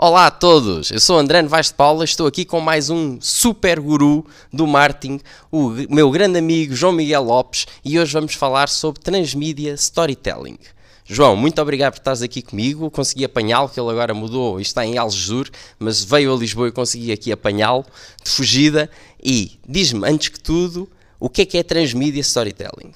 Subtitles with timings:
[0.00, 3.80] Olá a todos, eu sou André Vaz de Paula, estou aqui com mais um super
[3.80, 5.18] guru do marketing,
[5.50, 10.56] o meu grande amigo João Miguel Lopes, e hoje vamos falar sobre transmídia storytelling.
[11.04, 14.86] João, muito obrigado por estares aqui comigo, consegui apanhá-lo, que ele agora mudou e está
[14.86, 15.50] em Algesur,
[15.80, 17.84] mas veio a Lisboa e consegui aqui apanhá-lo
[18.22, 18.88] de fugida,
[19.20, 20.88] e diz-me, antes que tudo,
[21.18, 22.92] o que é que é transmídia storytelling?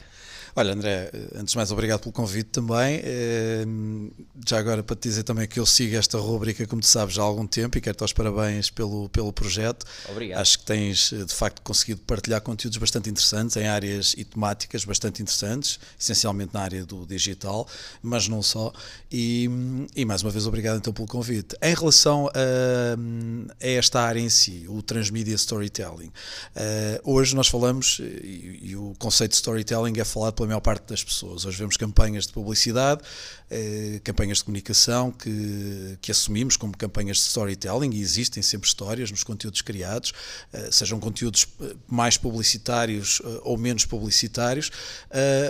[0.54, 3.00] Olha, André, antes de mais, obrigado pelo convite também.
[3.02, 4.10] Ehm,
[4.46, 7.22] já agora para te dizer também que eu sigo esta rubrica, como tu sabes, já
[7.22, 9.86] há algum tempo e quero-te os parabéns pelo, pelo projeto.
[10.10, 10.40] Obrigado.
[10.40, 15.22] Acho que tens, de facto, conseguido partilhar conteúdos bastante interessantes em áreas e temáticas bastante
[15.22, 17.66] interessantes, essencialmente na área do digital,
[18.02, 18.74] mas não só.
[19.10, 19.48] E,
[19.96, 21.56] e mais uma vez, obrigado então pelo convite.
[21.62, 26.12] Em relação a, a esta área em si, o Transmedia Storytelling,
[26.54, 30.88] eh, hoje nós falamos, e, e o conceito de storytelling é falado pela maior parte
[30.88, 31.44] das pessoas.
[31.44, 33.02] Hoje vemos campanhas de publicidade,
[33.50, 39.10] eh, campanhas de comunicação que, que assumimos como campanhas de storytelling e existem sempre histórias
[39.10, 40.12] nos conteúdos criados,
[40.52, 44.70] eh, sejam conteúdos eh, mais publicitários ou menos publicitários.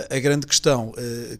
[0.09, 0.93] A grande questão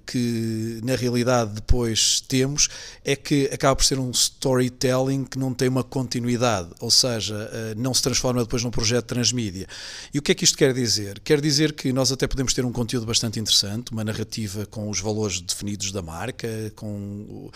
[0.05, 2.69] que na realidade depois temos
[3.03, 7.93] é que acaba por ser um storytelling que não tem uma continuidade, ou seja, não
[7.93, 9.67] se transforma depois num projeto transmídia.
[10.13, 11.19] E o que é que isto quer dizer?
[11.19, 14.99] Quer dizer que nós até podemos ter um conteúdo bastante interessante, uma narrativa com os
[14.99, 17.51] valores definidos da marca, com uh,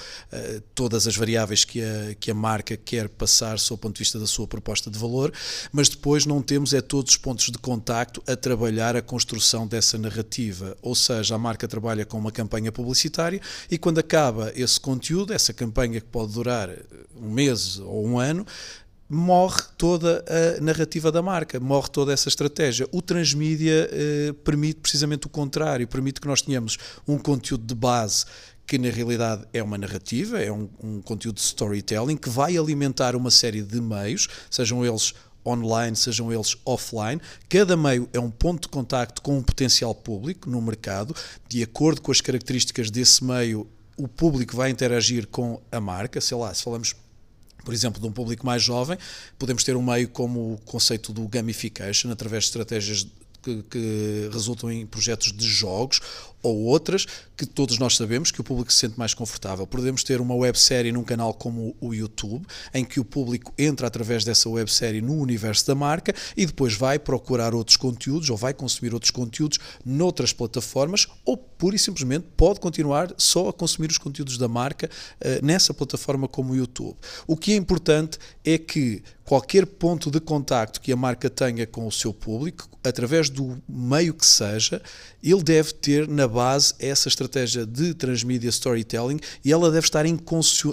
[0.75, 4.19] todas as variáveis que a, que a marca quer passar sob o ponto de vista
[4.19, 5.33] da sua proposta de valor,
[5.71, 9.97] mas depois não temos é todos os pontos de contacto a trabalhar a construção dessa
[9.97, 15.33] narrativa, ou seja, a marca trabalha com uma campanha publicitária e quando acaba esse conteúdo,
[15.33, 16.69] essa campanha que pode durar
[17.15, 18.45] um mês ou um ano,
[19.09, 22.87] morre toda a narrativa da marca, morre toda essa estratégia.
[22.91, 26.77] O transmídia eh, permite precisamente o contrário, permite que nós tenhamos
[27.07, 28.25] um conteúdo de base
[28.65, 33.15] que na realidade é uma narrativa, é um, um conteúdo de storytelling que vai alimentar
[33.15, 35.13] uma série de meios, sejam eles
[35.45, 37.21] online, sejam eles offline.
[37.47, 41.15] Cada meio é um ponto de contacto com um potencial público no mercado,
[41.47, 43.65] de acordo com as características desse meio,
[43.95, 46.93] o público vai interagir com a marca, sei lá, se falamos
[47.67, 48.97] por exemplo, de um público mais jovem,
[49.37, 53.05] podemos ter um meio como o conceito do gamification, através de estratégias
[53.43, 55.99] que, que, resultam em projetos de jogos
[56.41, 57.05] ou outras
[57.35, 59.67] que todos nós sabemos que o público se sente mais confortável.
[59.67, 64.23] Podemos ter uma websérie num canal como o YouTube, em que o público entra através
[64.23, 68.93] dessa websérie no universo da marca e depois vai procurar outros conteúdos ou vai consumir
[68.93, 74.37] outros conteúdos noutras plataformas ou pura e simplesmente pode continuar só a consumir os conteúdos
[74.37, 76.95] da marca uh, nessa plataforma como o YouTube.
[77.25, 81.85] O que é importante é que qualquer ponto de contacto que a marca tenha com
[81.85, 84.81] o seu público, através do meio que seja,
[85.21, 90.19] ele deve ter na base essa estratégia de transmídia storytelling e ela deve estar em,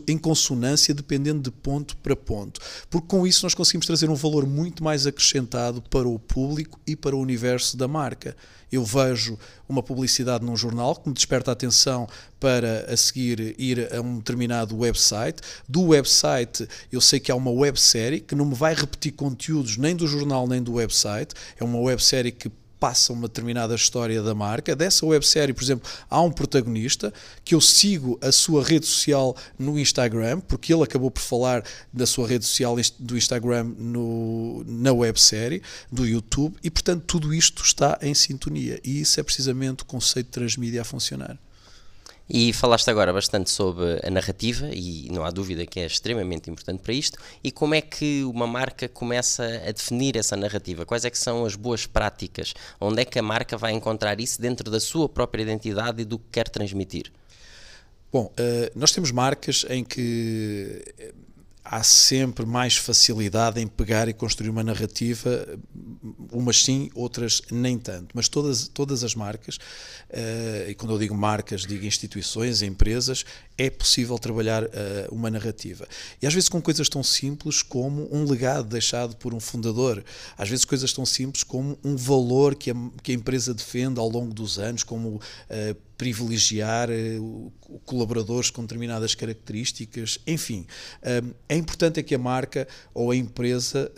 [0.09, 2.61] em consonância dependendo de ponto para ponto,
[2.91, 6.97] porque com isso nós conseguimos trazer um valor muito mais acrescentado para o público e
[6.97, 8.37] para o universo da marca.
[8.75, 9.39] Eu vejo
[9.69, 12.09] uma publicidade num jornal que me desperta a atenção
[12.41, 15.41] para a seguir ir a um determinado website.
[15.69, 19.95] Do website eu sei que há uma websérie que não me vai repetir conteúdos nem
[19.95, 21.35] do jornal nem do website.
[21.59, 22.51] É uma websérie que
[22.85, 24.77] passa uma determinada história da marca.
[24.77, 27.11] Dessa websérie, por exemplo, há um protagonista
[27.43, 32.05] que eu sigo a sua rede social no Instagram, porque ele acabou por falar da
[32.05, 37.99] sua rede social do Instagram no, na websérie do YouTube, e portanto tudo isto está
[38.03, 38.79] em sintonia.
[38.85, 41.39] E isso é precisamente o conceito de transmídia a funcionar.
[42.29, 46.81] E falaste agora bastante sobre a narrativa, e não há dúvida que é extremamente importante
[46.81, 47.19] para isto.
[47.43, 50.87] E como é que uma marca começa a definir essa narrativa?
[50.87, 52.55] Quais é que são as boas práticas?
[52.81, 56.19] Onde é que a marca vai encontrar isso dentro da sua própria identidade e do
[56.19, 57.13] que quer transmitir?
[58.11, 60.83] Bom, eh, nós temos marcas em que
[61.65, 65.59] há sempre mais facilidade em pegar e construir uma narrativa,
[66.35, 68.09] umas sim, outras nem tanto.
[68.15, 73.25] Mas todas, todas as marcas, uh, e quando eu digo marcas, digo instituições, empresas,
[73.57, 74.69] é possível trabalhar uh,
[75.11, 75.87] uma narrativa.
[76.21, 80.05] E às vezes com coisas tão simples como um legado deixado por um fundador,
[80.37, 84.09] às vezes coisas tão simples como um valor que a, que a empresa defende ao
[84.09, 85.21] longo dos anos, como uh,
[85.97, 86.89] privilegiar
[87.85, 90.67] colaboradores com determinadas características, enfim.
[91.49, 93.91] é importante é que a marca ou a empresa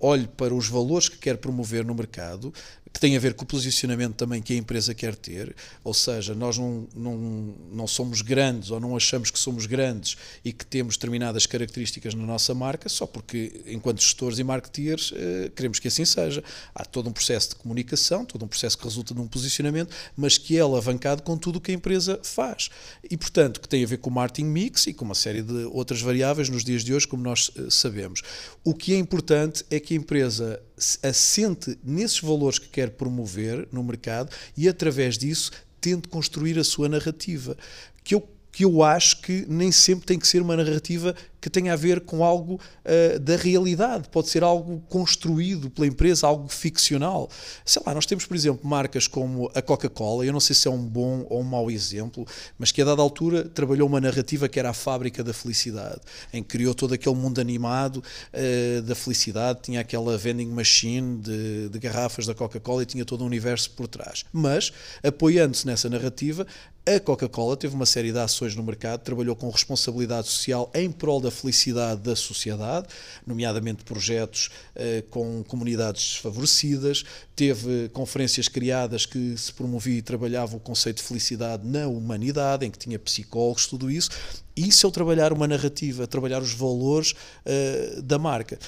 [0.00, 2.52] olhe para os valores que quer promover no mercado,
[2.96, 5.54] que tem a ver com o posicionamento também que a empresa quer ter,
[5.84, 10.50] ou seja, nós não, não, não somos grandes ou não achamos que somos grandes e
[10.50, 15.78] que temos determinadas características na nossa marca só porque, enquanto gestores e marketeers, eh, queremos
[15.78, 16.42] que assim seja.
[16.74, 20.56] Há todo um processo de comunicação, todo um processo que resulta num posicionamento, mas que
[20.56, 22.70] é alavancado com tudo o que a empresa faz.
[23.10, 25.66] E, portanto, que tem a ver com o marketing mix e com uma série de
[25.66, 28.22] outras variáveis nos dias de hoje, como nós eh, sabemos.
[28.64, 30.62] O que é importante é que a empresa
[31.02, 35.50] assente nesses valores que quer promover no mercado e, através disso,
[35.80, 37.56] tente construir a sua narrativa.
[38.02, 41.72] Que eu que eu acho que nem sempre tem que ser uma narrativa que tenha
[41.72, 47.28] a ver com algo uh, da realidade, pode ser algo construído pela empresa, algo ficcional.
[47.64, 50.70] Sei lá, nós temos, por exemplo, marcas como a Coca-Cola, eu não sei se é
[50.70, 52.26] um bom ou um mau exemplo,
[52.58, 56.00] mas que a dada altura trabalhou uma narrativa que era a fábrica da felicidade,
[56.32, 61.68] em que criou todo aquele mundo animado uh, da felicidade, tinha aquela vending machine de,
[61.68, 64.24] de garrafas da Coca-Cola e tinha todo um universo por trás.
[64.32, 64.72] Mas,
[65.02, 66.46] apoiando-se nessa narrativa,
[66.88, 71.20] a Coca-Cola teve uma série de ações no mercado, trabalhou com responsabilidade social em prol
[71.20, 72.88] da felicidade da sociedade,
[73.26, 77.04] nomeadamente projetos eh, com comunidades desfavorecidas,
[77.34, 82.70] teve conferências criadas que se promovia e trabalhava o conceito de felicidade na humanidade, em
[82.70, 84.10] que tinha psicólogos, tudo isso.
[84.56, 88.58] Isso é o trabalhar uma narrativa, trabalhar os valores eh, da marca.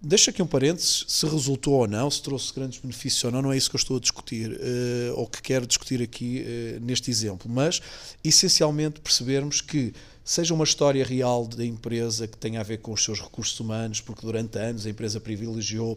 [0.00, 3.52] Deixa aqui um parênteses, se resultou ou não, se trouxe grandes benefícios ou não, não
[3.52, 7.10] é isso que eu estou a discutir, uh, ou que quero discutir aqui uh, neste
[7.10, 7.80] exemplo, mas
[8.22, 9.92] essencialmente percebermos que
[10.26, 14.00] seja uma história real da empresa que tenha a ver com os seus recursos humanos,
[14.00, 15.96] porque durante anos a empresa privilegiou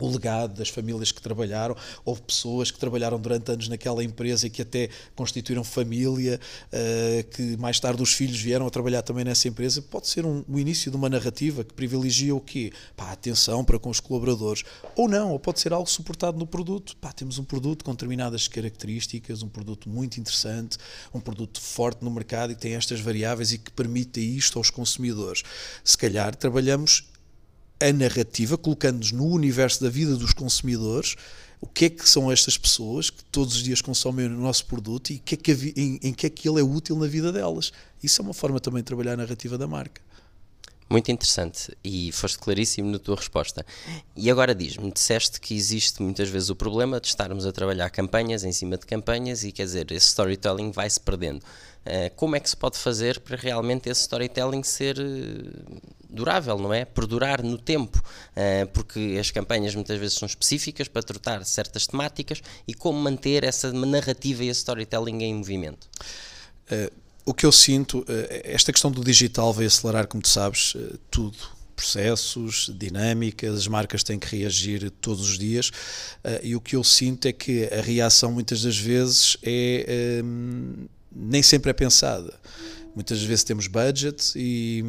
[0.00, 4.50] o legado das famílias que trabalharam, houve pessoas que trabalharam durante anos naquela empresa e
[4.50, 6.40] que até constituíram família,
[6.72, 9.82] uh, que mais tarde os filhos vieram a trabalhar também nessa empresa.
[9.82, 12.72] Pode ser um, o início de uma narrativa que privilegia o quê?
[12.96, 14.64] Pá, atenção para com os colaboradores.
[14.96, 16.96] Ou não, ou pode ser algo suportado no produto.
[16.96, 20.78] Pá, temos um produto com determinadas características, um produto muito interessante,
[21.14, 24.70] um produto forte no mercado e que tem estas variáveis e que permite isto aos
[24.70, 25.42] consumidores.
[25.84, 27.04] Se calhar trabalhamos
[27.80, 31.16] a narrativa, colocando-nos no universo da vida dos consumidores,
[31.60, 35.10] o que é que são estas pessoas que todos os dias consomem o nosso produto
[35.10, 37.72] e que é que, em, em que é que ele é útil na vida delas.
[38.02, 40.00] Isso é uma forma também de trabalhar a narrativa da marca.
[40.88, 43.64] Muito interessante e foste claríssimo na tua resposta.
[44.16, 48.42] E agora diz-me, disseste que existe muitas vezes o problema de estarmos a trabalhar campanhas
[48.42, 51.42] em cima de campanhas e quer dizer, esse storytelling vai-se perdendo.
[51.86, 56.72] Uh, como é que se pode fazer para realmente esse storytelling ser uh, durável, não
[56.72, 56.84] é?
[56.84, 62.42] Perdurar no tempo, uh, porque as campanhas muitas vezes são específicas para tratar certas temáticas
[62.66, 65.88] e como manter essa narrativa e esse storytelling em movimento
[67.24, 70.96] o que eu sinto, eh, esta questão do digital vai acelerar, como tu sabes, eh,
[71.10, 71.38] tudo.
[71.76, 75.70] Processos, dinâmicas, as marcas têm que reagir todos os dias
[76.22, 80.22] eh, e o que eu sinto é que a reação muitas das vezes é
[81.12, 82.32] nem sempre é pensada.
[82.94, 84.82] Muitas vezes temos budget e,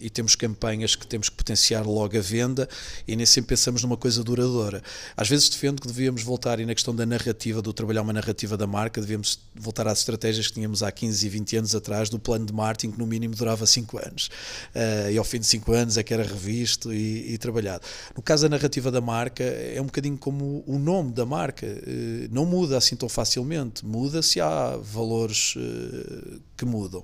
[0.00, 2.68] e, temos campanhas que temos que potenciar logo a venda
[3.06, 4.82] e nem sempre pensamos numa coisa duradoura.
[5.16, 8.56] Às vezes defendo que devíamos voltar, e na questão da narrativa, do trabalhar uma narrativa
[8.56, 12.18] da marca, devíamos voltar às estratégias que tínhamos há 15 e 20 anos atrás do
[12.18, 14.30] plano de marketing que no mínimo durava 5 anos.
[14.74, 17.82] Uh, e ao fim de 5 anos é que era revisto e, e, trabalhado.
[18.14, 21.66] No caso da narrativa da marca, é um bocadinho como o nome da marca.
[21.66, 23.86] Uh, não muda assim tão facilmente.
[23.86, 27.02] Muda se há valores uh, que mudam.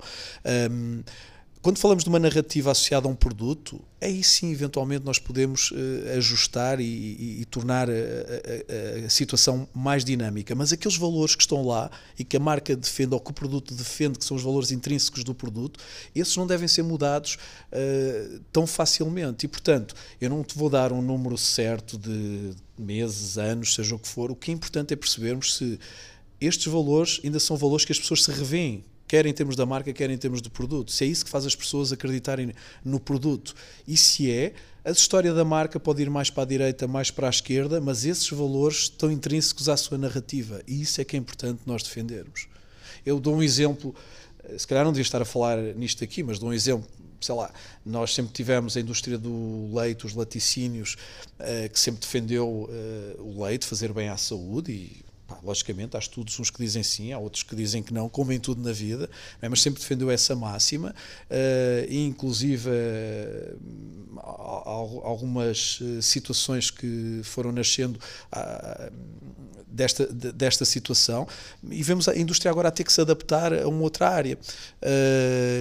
[0.70, 1.02] Um,
[1.64, 5.74] quando falamos de uma narrativa associada a um produto, aí sim, eventualmente, nós podemos uh,
[6.18, 10.54] ajustar e, e, e tornar a, a, a, situação mais dinâmica.
[10.54, 13.72] Mas aqueles valores que estão lá e que a marca defende ou que o produto
[13.72, 15.80] defende, que são os valores intrínsecos do produto,
[16.14, 17.38] esses não devem ser mudados
[17.72, 19.46] uh, tão facilmente.
[19.46, 23.98] E, portanto, eu não te vou dar um número certo de meses, anos, seja o
[23.98, 24.30] que for.
[24.30, 25.80] O que é importante é percebermos se
[26.38, 29.92] estes valores ainda são valores que as pessoas se revêem quer em termos da marca,
[29.92, 30.90] quer em termos do produto.
[30.90, 32.52] Se é isso que faz as pessoas acreditarem
[32.84, 33.54] no produto.
[33.86, 34.54] E se é,
[34.84, 38.04] a história da marca pode ir mais para a direita, mais para a esquerda, mas
[38.04, 40.60] esses valores estão intrínsecos à sua narrativa.
[40.66, 42.48] E isso é que é importante nós defendermos.
[43.06, 43.94] Eu dou um exemplo,
[44.42, 46.88] eh, se calhar não devia estar a falar nisto aqui, mas dou um exemplo
[47.20, 47.50] sei lá,
[47.86, 50.94] nós sempre tivemos a indústria do leite, os laticínios,
[51.40, 55.98] uh, que sempre defendeu uh, o leite, fazer bem à saúde e Pá, logicamente, há
[55.98, 58.72] estudos, uns que dizem sim, há outros que dizem que não, como em tudo na
[58.72, 59.08] vida,
[59.40, 59.48] é?
[59.48, 63.58] mas sempre defendeu essa máxima, uh, e inclusive uh,
[65.02, 67.98] algumas eh, situações que foram nascendo
[68.32, 68.92] uh,
[69.66, 71.26] desta, desta situação,
[71.70, 74.38] e vemos a indústria agora a ter que se adaptar a uma outra área.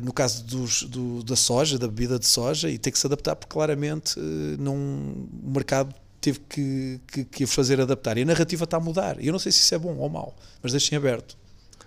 [0.04, 3.36] No caso dos, do, da soja, da bebida de soja, e ter que se adaptar
[3.36, 8.18] porque claramente num, mercado tive que, que, que fazer adaptar.
[8.18, 9.22] E a narrativa está a mudar.
[9.22, 11.38] E eu não sei se isso é bom ou mau, mas deixem aberto.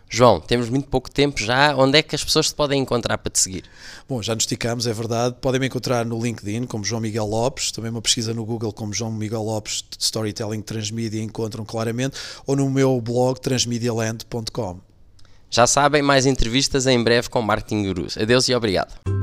[0.08, 1.76] João, temos muito pouco tempo já.
[1.76, 3.64] Onde é que as pessoas te podem encontrar para te seguir?
[4.08, 5.36] Bom, já nos esticamos, é verdade.
[5.40, 8.92] Podem me encontrar no LinkedIn como João Miguel Lopes, também uma pesquisa no Google como
[8.92, 12.16] João Miguel Lopes Storytelling Transmídia encontram claramente,
[12.46, 14.80] ou no meu blog transmedialand.com.
[15.50, 18.16] Já sabem, mais entrevistas em breve com Marketing Gurus.
[18.16, 19.15] Adeus e obrigado.